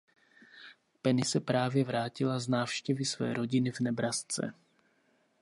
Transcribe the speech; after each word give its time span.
Penny 1.01 1.23
se 1.25 1.39
právě 1.39 1.83
vrátila 1.83 2.39
z 2.39 2.47
návštěvy 2.47 3.05
své 3.05 3.33
rodiny 3.33 3.71
v 3.71 3.79
Nebrasce. 3.79 4.53